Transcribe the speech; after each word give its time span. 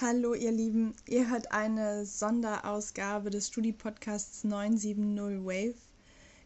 Hallo 0.00 0.32
ihr 0.32 0.52
Lieben, 0.52 0.94
ihr 1.08 1.28
hört 1.28 1.50
eine 1.50 2.06
Sonderausgabe 2.06 3.30
des 3.30 3.48
Studi-Podcasts 3.48 4.44
970 4.44 5.44
Wave. 5.44 5.74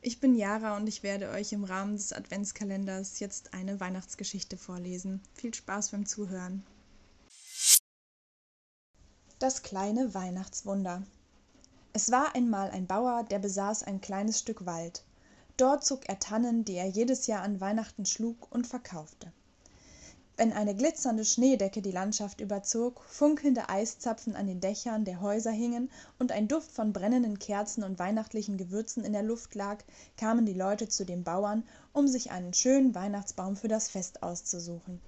Ich 0.00 0.20
bin 0.20 0.34
Jara 0.34 0.74
und 0.74 0.86
ich 0.86 1.02
werde 1.02 1.28
euch 1.28 1.52
im 1.52 1.64
Rahmen 1.64 1.92
des 1.92 2.14
Adventskalenders 2.14 3.20
jetzt 3.20 3.52
eine 3.52 3.78
Weihnachtsgeschichte 3.78 4.56
vorlesen. 4.56 5.20
Viel 5.34 5.52
Spaß 5.52 5.90
beim 5.90 6.06
Zuhören. 6.06 6.64
Das 9.38 9.62
kleine 9.62 10.14
Weihnachtswunder. 10.14 11.02
Es 11.92 12.10
war 12.10 12.34
einmal 12.34 12.70
ein 12.70 12.86
Bauer, 12.86 13.22
der 13.22 13.38
besaß 13.38 13.82
ein 13.82 14.00
kleines 14.00 14.38
Stück 14.38 14.64
Wald. 14.64 15.04
Dort 15.58 15.84
zog 15.84 16.08
er 16.08 16.18
Tannen, 16.18 16.64
die 16.64 16.76
er 16.76 16.86
jedes 16.86 17.26
Jahr 17.26 17.42
an 17.42 17.60
Weihnachten 17.60 18.06
schlug 18.06 18.50
und 18.50 18.66
verkaufte 18.66 19.30
wenn 20.38 20.52
eine 20.54 20.74
glitzernde 20.74 21.26
schneedecke 21.26 21.82
die 21.82 21.90
landschaft 21.90 22.40
überzog 22.40 23.02
funkelnde 23.06 23.68
eiszapfen 23.68 24.34
an 24.34 24.46
den 24.46 24.60
dächern 24.60 25.04
der 25.04 25.20
häuser 25.20 25.50
hingen 25.50 25.90
und 26.18 26.32
ein 26.32 26.48
duft 26.48 26.70
von 26.72 26.92
brennenden 26.94 27.38
kerzen 27.38 27.84
und 27.84 27.98
weihnachtlichen 27.98 28.56
gewürzen 28.56 29.04
in 29.04 29.12
der 29.12 29.22
luft 29.22 29.54
lag 29.54 29.84
kamen 30.16 30.46
die 30.46 30.54
leute 30.54 30.88
zu 30.88 31.04
dem 31.04 31.22
bauern 31.22 31.64
um 31.92 32.08
sich 32.08 32.30
einen 32.30 32.54
schönen 32.54 32.94
weihnachtsbaum 32.94 33.56
für 33.56 33.68
das 33.68 33.90
fest 33.90 34.22
auszusuchen. 34.22 35.00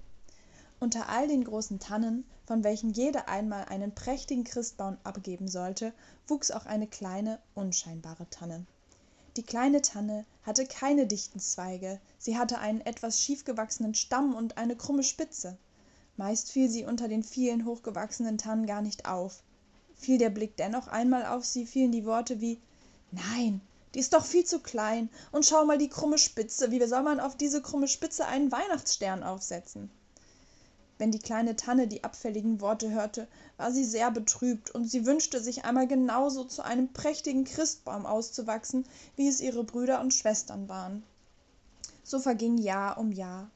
Unter 0.78 1.08
all 1.08 1.26
den 1.26 1.44
großen 1.44 1.78
tannen 1.78 2.24
von 2.46 2.62
welchen 2.62 2.90
jede 2.90 3.26
einmal 3.26 3.64
einen 3.64 3.94
prächtigen 3.94 4.44
christbaum 4.44 4.98
abgeben 5.04 5.48
sollte 5.48 5.94
wuchs 6.28 6.50
auch 6.50 6.66
eine 6.66 6.86
kleine 6.86 7.38
unscheinbare 7.54 8.28
tanne 8.28 8.66
die 9.36 9.42
kleine 9.42 9.82
tanne 9.82 10.24
hatte 10.42 10.66
keine 10.66 11.06
dichten 11.06 11.40
zweige. 11.40 12.00
Sie 12.18 12.38
hatte 12.38 12.58
einen 12.58 12.80
etwas 12.80 13.20
schiefgewachsenen 13.20 13.94
stamm 13.94 14.34
und 14.34 14.56
eine 14.58 14.76
krumme 14.76 15.02
spitze. 15.02 15.56
Meist 16.16 16.52
fiel 16.52 16.68
sie 16.68 16.84
unter 16.84 17.08
den 17.08 17.24
vielen 17.24 17.64
hochgewachsenen 17.64 18.38
tannen 18.38 18.66
gar 18.66 18.82
nicht 18.82 19.06
auf. 19.06 19.42
Fiel 19.96 20.18
der 20.18 20.30
blick 20.30 20.56
dennoch 20.56 20.86
einmal 20.88 21.26
auf 21.26 21.44
sie 21.44 21.66
fielen 21.66 21.92
die 21.92 22.04
worte 22.04 22.40
wie 22.40 22.60
nein 23.10 23.60
die 23.94 24.00
ist 24.00 24.12
doch 24.12 24.24
viel 24.24 24.44
zu 24.44 24.58
klein. 24.58 25.08
Und 25.30 25.46
schau 25.46 25.64
mal 25.64 25.78
die 25.78 25.88
krumme 25.88 26.18
spitze. 26.18 26.72
Wie 26.72 26.84
soll 26.84 27.04
man 27.04 27.20
auf 27.20 27.36
diese 27.36 27.62
krumme 27.62 27.86
spitze 27.86 28.26
einen 28.26 28.50
weihnachtsstern 28.50 29.22
aufsetzen 29.22 29.88
wenn 30.98 31.10
die 31.10 31.18
kleine 31.18 31.56
tanne 31.56 31.88
die 31.88 32.04
abfälligen 32.04 32.60
worte 32.60 32.90
hörte 32.90 33.26
war 33.56 33.72
sie 33.72 33.84
sehr 33.84 34.10
betrübt 34.10 34.70
und 34.70 34.84
sie 34.84 35.06
wünschte 35.06 35.40
sich 35.40 35.64
einmal 35.64 35.88
genauso 35.88 36.44
zu 36.44 36.62
einem 36.62 36.92
prächtigen 36.92 37.44
christbaum 37.44 38.06
auszuwachsen 38.06 38.84
wie 39.16 39.28
es 39.28 39.40
ihre 39.40 39.64
brüder 39.64 40.00
und 40.00 40.14
schwestern 40.14 40.68
waren. 40.68 41.02
So 42.02 42.18
verging 42.18 42.58
jahr 42.58 42.98
um 42.98 43.12
jahr. 43.12 43.50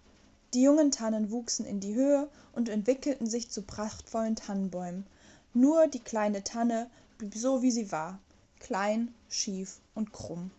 Die 0.54 0.62
jungen 0.62 0.90
tannen 0.90 1.30
wuchsen 1.30 1.66
in 1.66 1.80
die 1.80 1.94
höhe 1.94 2.28
und 2.52 2.68
entwickelten 2.68 3.26
sich 3.26 3.50
zu 3.50 3.62
prachtvollen 3.62 4.36
tannenbäumen. 4.36 5.06
Nur 5.52 5.86
die 5.86 6.00
kleine 6.00 6.42
tanne 6.42 6.90
blieb 7.18 7.34
so 7.36 7.62
wie 7.62 7.70
sie 7.70 7.92
war 7.92 8.18
klein 8.58 9.14
schief 9.28 9.80
und 9.94 10.12
krumm. 10.12 10.50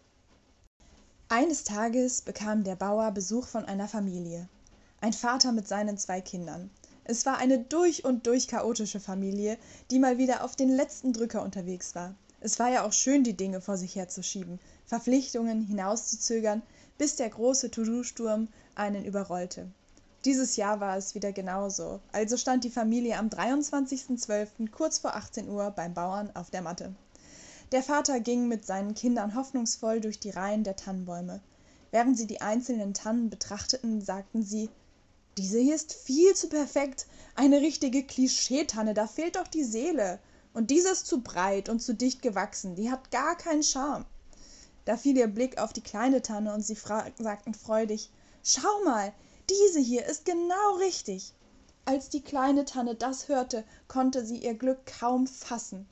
Eines 1.28 1.64
tages 1.64 2.22
bekam 2.22 2.64
der 2.64 2.76
bauer 2.76 3.12
besuch 3.12 3.46
von 3.46 3.66
einer 3.66 3.88
familie 3.88 4.48
ein 5.02 5.14
vater 5.14 5.52
mit 5.52 5.68
seinen 5.68 5.98
zwei 5.98 6.22
kindern. 6.22 6.70
Es 7.04 7.26
war 7.26 7.38
eine 7.38 7.60
durch 7.60 8.06
und 8.06 8.28
durch 8.28 8.48
chaotische 8.48 9.00
familie 9.00 9.58
die 9.92 10.00
mal 10.00 10.18
wieder 10.18 10.44
auf 10.44 10.56
den 10.56 10.70
letzten 10.70 11.14
drücker 11.14 11.42
unterwegs 11.42 11.96
war. 11.96 12.16
Es 12.42 12.60
war 12.60 12.70
ja 12.70 12.86
auch 12.86 12.94
schön 12.94 13.24
die 13.24 13.36
dinge 13.36 13.62
vor 13.62 13.78
sich 13.78 13.96
herzuschieben 13.96 14.60
verpflichtungen 14.90 15.62
hinauszuzögern 15.62 16.64
bis 16.98 17.16
der 17.16 17.30
große 17.30 17.70
to-do-sturm 17.70 18.48
einen 18.74 19.06
überrollte. 19.06 19.68
Dieses 20.26 20.58
jahr 20.58 20.80
war 20.80 20.98
es 20.98 21.16
wieder 21.16 21.32
genauso. 21.32 22.02
Also 22.12 22.36
stand 22.36 22.64
die 22.64 22.70
familie 22.72 23.18
am 23.18 23.28
23.12. 23.28 24.70
kurz 24.70 24.98
vor 25.00 25.16
18 25.16 25.48
uhr 25.48 25.72
beim 25.72 25.94
bauern 25.94 26.32
auf 26.34 26.50
der 26.50 26.62
matte. 26.62 26.94
Der 27.72 27.84
vater 27.84 28.20
ging 28.20 28.48
mit 28.48 28.66
seinen 28.66 28.96
kindern 28.96 29.36
hoffnungsvoll 29.36 30.02
durch 30.02 30.20
die 30.20 30.32
reihen 30.32 30.64
der 30.64 30.76
tannenbäume. 30.76 31.40
Während 31.92 32.18
sie 32.18 32.28
die 32.28 32.42
einzelnen 32.42 32.94
tannen 32.94 33.30
betrachteten 33.30 34.02
sagten 34.02 34.44
sie 34.44 34.70
diese 35.40 35.58
hier 35.58 35.76
ist 35.76 35.94
viel 35.94 36.36
zu 36.36 36.50
perfekt. 36.50 37.08
Eine 37.34 37.62
richtige 37.62 38.04
klischeetanne 38.04 38.94
da 38.94 39.08
fehlt 39.08 39.38
doch 39.38 39.48
die 39.48 39.64
seele. 39.64 40.20
Und 40.54 40.70
diese 40.70 40.90
ist 40.90 41.08
zu 41.08 41.22
breit 41.22 41.70
und 41.70 41.80
zu 41.80 41.96
dicht 41.96 42.22
gewachsen. 42.22 42.76
Die 42.76 42.92
hat 42.92 43.10
gar 43.10 43.38
keinen 43.38 43.64
charme. 43.64 44.06
Da 44.84 44.98
fiel 44.98 45.18
ihr 45.18 45.28
blick 45.28 45.58
auf 45.58 45.72
die 45.72 45.80
kleine 45.80 46.22
tanne 46.22 46.54
und 46.54 46.60
sie 46.60 46.76
sagten 46.76 47.54
freudig 47.54 48.12
schau 48.44 48.84
mal 48.84 49.14
diese 49.50 49.80
hier 49.80 50.06
ist 50.08 50.26
genau 50.26 50.76
richtig. 50.80 51.34
Als 51.86 52.10
die 52.10 52.22
kleine 52.22 52.66
tanne 52.66 52.96
das 52.96 53.30
hörte 53.30 53.64
konnte 53.88 54.26
sie 54.26 54.40
ihr 54.40 54.56
glück 54.56 54.86
kaum 55.00 55.26
fassen. 55.26 55.88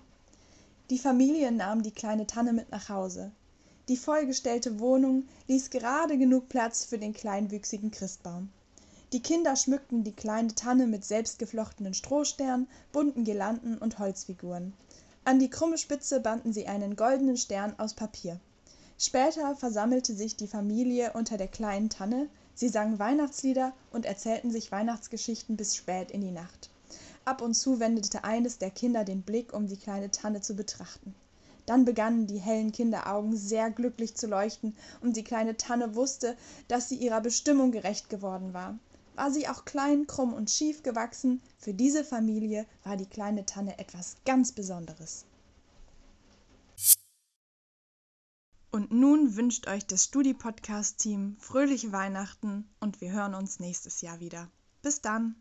Die 0.89 0.99
familie 0.99 1.53
nahm 1.53 1.83
die 1.83 1.91
kleine 1.91 2.27
tanne 2.27 2.51
mit 2.51 2.69
nach 2.69 2.89
hause. 2.89 3.31
Die 3.87 3.95
vollgestellte 3.95 4.81
wohnung 4.81 5.29
ließ 5.47 5.69
gerade 5.69 6.17
genug 6.17 6.49
platz 6.49 6.83
für 6.83 6.97
den 6.97 7.13
kleinwüchsigen 7.13 7.91
christbaum 7.91 8.49
die 9.13 9.21
kinder 9.21 9.55
schmückten 9.55 10.03
die 10.03 10.11
kleine 10.11 10.53
tanne 10.53 10.85
mit 10.85 11.05
selbstgeflochtenen 11.05 11.93
strohsternen 11.93 12.67
bunten 12.91 13.23
girlanden 13.23 13.77
und 13.77 13.99
holzfiguren. 13.99 14.73
An 15.23 15.39
die 15.39 15.49
krumme 15.49 15.77
spitze 15.77 16.19
banden 16.19 16.51
sie 16.51 16.67
einen 16.67 16.97
goldenen 16.97 17.37
stern 17.37 17.73
aus 17.79 17.93
papier. 17.93 18.37
Später 18.97 19.55
versammelte 19.55 20.13
sich 20.13 20.35
die 20.35 20.47
familie 20.47 21.13
unter 21.13 21.37
der 21.37 21.47
kleinen 21.47 21.89
tanne. 21.89 22.27
Sie 22.53 22.67
sangen 22.67 22.99
weihnachtslieder 22.99 23.71
und 23.91 24.05
erzählten 24.05 24.51
sich 24.51 24.73
weihnachtsgeschichten 24.73 25.55
bis 25.55 25.77
spät 25.77 26.11
in 26.11 26.19
die 26.19 26.31
nacht. 26.31 26.69
Ab 27.23 27.41
und 27.41 27.53
zu 27.53 27.79
wendete 27.79 28.25
eines 28.25 28.57
der 28.57 28.71
kinder 28.71 29.05
den 29.05 29.21
blick 29.21 29.53
um 29.53 29.67
die 29.67 29.77
kleine 29.77 30.11
tanne 30.11 30.41
zu 30.41 30.53
betrachten. 30.53 31.15
Dann 31.65 31.85
begannen 31.85 32.27
die 32.27 32.39
hellen 32.39 32.73
kinderaugen 32.73 33.37
sehr 33.37 33.71
glücklich 33.71 34.15
zu 34.15 34.27
leuchten 34.27 34.75
und 35.01 35.15
die 35.15 35.23
kleine 35.23 35.55
tanne 35.55 35.95
wusste 35.95 36.35
dass 36.67 36.89
sie 36.89 36.95
ihrer 36.95 37.21
bestimmung 37.21 37.71
gerecht 37.71 38.09
geworden 38.09 38.53
war 38.53 38.77
war 39.17 39.31
sie 39.31 39.47
auch 39.47 39.65
klein 39.65 40.07
krumm 40.07 40.33
und 40.33 40.49
schief 40.49 40.83
gewachsen. 40.83 41.41
Für 41.57 41.73
diese 41.73 42.03
familie 42.03 42.65
war 42.83 42.95
die 42.95 43.07
kleine 43.07 43.45
tanne 43.45 43.77
etwas 43.79 44.15
ganz 44.25 44.51
besonderes. 44.51 45.25
Und 48.69 48.91
nun 48.91 49.35
wünscht 49.35 49.67
euch 49.67 49.87
das 49.87 50.05
studi 50.05 50.33
podcast 50.33 50.99
team 50.99 51.35
fröhliche 51.39 51.91
weihnachten 51.91 52.69
und 52.79 53.01
wir 53.01 53.11
hören 53.11 53.33
uns 53.33 53.59
nächstes 53.59 54.01
jahr 54.01 54.19
wieder. 54.19 54.51
Bis 54.83 55.01
dann 55.01 55.35